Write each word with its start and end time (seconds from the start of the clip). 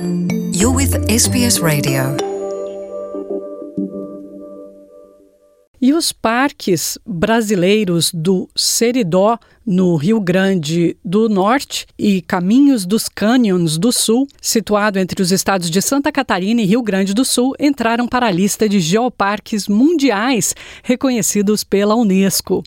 You're 0.00 0.74
with 0.74 0.94
SBS 1.10 1.60
Radio. 1.60 2.16
E 5.78 5.92
os 5.92 6.10
parques 6.10 6.98
brasileiros 7.06 8.10
do 8.14 8.48
Seridó, 8.56 9.38
no 9.66 9.96
Rio 9.96 10.18
Grande 10.18 10.96
do 11.04 11.28
Norte, 11.28 11.86
e 11.98 12.22
Caminhos 12.22 12.86
dos 12.86 13.10
Canyons 13.10 13.76
do 13.76 13.92
Sul, 13.92 14.26
situado 14.40 14.98
entre 14.98 15.20
os 15.20 15.30
estados 15.30 15.68
de 15.68 15.82
Santa 15.82 16.10
Catarina 16.10 16.62
e 16.62 16.66
Rio 16.66 16.82
Grande 16.82 17.12
do 17.12 17.24
Sul, 17.24 17.52
entraram 17.60 18.08
para 18.08 18.26
a 18.26 18.30
lista 18.30 18.66
de 18.66 18.80
geoparques 18.80 19.68
mundiais 19.68 20.54
reconhecidos 20.82 21.62
pela 21.62 21.94
Unesco. 21.94 22.62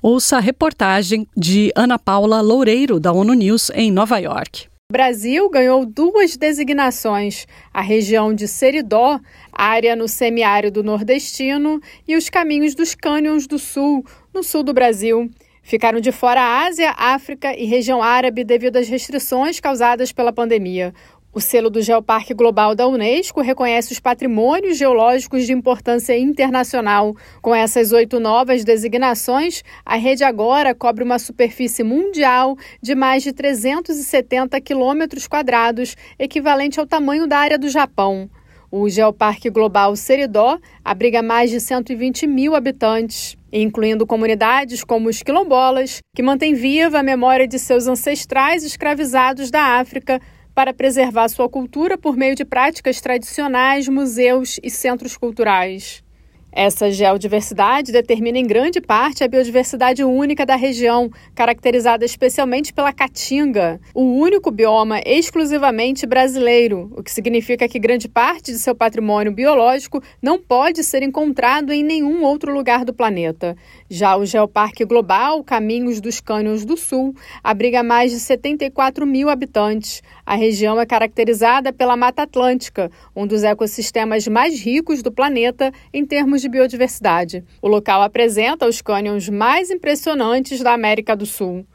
Ouça 0.00 0.38
a 0.38 0.40
reportagem 0.40 1.26
de 1.36 1.70
Ana 1.76 1.98
Paula 1.98 2.40
Loureiro, 2.40 2.98
da 2.98 3.12
ONU 3.12 3.34
News, 3.34 3.70
em 3.74 3.90
Nova 3.90 4.18
York. 4.18 4.68
Brasil 4.90 5.50
ganhou 5.50 5.84
duas 5.84 6.38
designações: 6.38 7.46
a 7.74 7.82
região 7.82 8.32
de 8.32 8.48
Seridó, 8.48 9.20
área 9.52 9.94
no 9.94 10.08
semiárido 10.08 10.82
nordestino, 10.82 11.78
e 12.06 12.16
os 12.16 12.30
caminhos 12.30 12.74
dos 12.74 12.94
cânions 12.94 13.46
do 13.46 13.58
sul, 13.58 14.02
no 14.32 14.42
sul 14.42 14.62
do 14.62 14.72
Brasil. 14.72 15.30
Ficaram 15.62 16.00
de 16.00 16.10
fora 16.10 16.40
a 16.40 16.64
Ásia, 16.64 16.94
África 16.96 17.54
e 17.54 17.66
região 17.66 18.02
árabe 18.02 18.42
devido 18.42 18.78
às 18.78 18.88
restrições 18.88 19.60
causadas 19.60 20.10
pela 20.10 20.32
pandemia. 20.32 20.94
O 21.30 21.40
selo 21.40 21.68
do 21.68 21.82
Geoparque 21.82 22.32
Global 22.32 22.74
da 22.74 22.86
Unesco 22.86 23.42
reconhece 23.42 23.92
os 23.92 24.00
patrimônios 24.00 24.78
geológicos 24.78 25.44
de 25.44 25.52
importância 25.52 26.18
internacional. 26.18 27.14
Com 27.42 27.54
essas 27.54 27.92
oito 27.92 28.18
novas 28.18 28.64
designações, 28.64 29.62
a 29.84 29.96
rede 29.96 30.24
agora 30.24 30.74
cobre 30.74 31.04
uma 31.04 31.18
superfície 31.18 31.84
mundial 31.84 32.56
de 32.80 32.94
mais 32.94 33.22
de 33.22 33.34
370 33.34 34.58
quilômetros 34.62 35.28
quadrados, 35.28 35.96
equivalente 36.18 36.80
ao 36.80 36.86
tamanho 36.86 37.26
da 37.26 37.36
área 37.36 37.58
do 37.58 37.68
Japão. 37.68 38.30
O 38.70 38.88
Geoparque 38.88 39.50
Global 39.50 39.94
Seridó 39.96 40.58
abriga 40.82 41.22
mais 41.22 41.50
de 41.50 41.60
120 41.60 42.26
mil 42.26 42.54
habitantes, 42.54 43.36
incluindo 43.52 44.06
comunidades 44.06 44.82
como 44.82 45.10
os 45.10 45.22
quilombolas, 45.22 46.00
que 46.14 46.22
mantêm 46.22 46.54
viva 46.54 46.98
a 46.98 47.02
memória 47.02 47.46
de 47.46 47.58
seus 47.58 47.86
ancestrais 47.86 48.64
escravizados 48.64 49.50
da 49.50 49.78
África 49.78 50.20
para 50.58 50.74
preservar 50.74 51.28
sua 51.28 51.48
cultura 51.48 51.96
por 51.96 52.16
meio 52.16 52.34
de 52.34 52.44
práticas 52.44 53.00
tradicionais, 53.00 53.86
museus 53.86 54.58
e 54.60 54.68
centros 54.68 55.16
culturais. 55.16 56.02
Essa 56.50 56.90
geodiversidade 56.90 57.92
determina 57.92 58.38
em 58.38 58.46
grande 58.46 58.80
parte 58.80 59.22
a 59.22 59.28
biodiversidade 59.28 60.02
única 60.02 60.46
da 60.46 60.56
região, 60.56 61.10
caracterizada 61.34 62.06
especialmente 62.06 62.72
pela 62.72 62.92
caatinga, 62.92 63.78
o 63.94 64.02
único 64.02 64.50
bioma 64.50 65.00
exclusivamente 65.04 66.06
brasileiro, 66.06 66.90
o 66.96 67.02
que 67.02 67.12
significa 67.12 67.68
que 67.68 67.78
grande 67.78 68.08
parte 68.08 68.50
de 68.50 68.58
seu 68.58 68.74
patrimônio 68.74 69.30
biológico 69.30 70.02
não 70.22 70.38
pode 70.38 70.82
ser 70.82 71.02
encontrado 71.02 71.70
em 71.70 71.84
nenhum 71.84 72.24
outro 72.24 72.52
lugar 72.52 72.82
do 72.82 72.94
planeta. 72.94 73.54
Já 73.90 74.16
o 74.16 74.24
Geoparque 74.24 74.86
Global 74.86 75.44
Caminhos 75.44 76.00
dos 76.00 76.18
Cânions 76.18 76.64
do 76.64 76.78
Sul 76.78 77.14
abriga 77.44 77.82
mais 77.82 78.10
de 78.10 78.18
74 78.18 79.06
mil 79.06 79.28
habitantes. 79.28 80.02
A 80.24 80.34
região 80.34 80.80
é 80.80 80.86
caracterizada 80.86 81.72
pela 81.72 81.96
Mata 81.96 82.22
Atlântica, 82.22 82.90
um 83.14 83.26
dos 83.26 83.44
ecossistemas 83.44 84.26
mais 84.26 84.58
ricos 84.60 85.02
do 85.02 85.12
planeta 85.12 85.70
em 85.92 86.06
termos 86.06 86.37
de 86.40 86.48
biodiversidade. 86.48 87.44
O 87.60 87.68
local 87.68 88.02
apresenta 88.02 88.66
os 88.66 88.80
cânions 88.80 89.28
mais 89.28 89.70
impressionantes 89.70 90.60
da 90.60 90.72
América 90.72 91.16
do 91.16 91.26
Sul. 91.26 91.66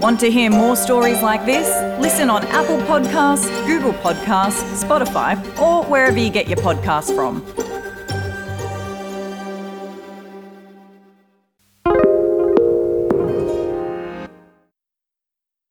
Want 0.00 0.18
to 0.20 0.30
hear 0.30 0.50
more 0.50 0.76
stories 0.76 1.20
like 1.22 1.44
this? 1.44 1.68
Listen 2.00 2.30
on 2.30 2.42
Apple 2.46 2.78
Podcasts, 2.88 3.50
Google 3.66 3.92
Podcasts, 4.02 4.64
Spotify, 4.82 5.36
or 5.60 5.84
wherever 5.84 6.18
you 6.18 6.30
get 6.30 6.48
your 6.48 6.56
podcasts 6.56 7.14
from. 7.14 7.42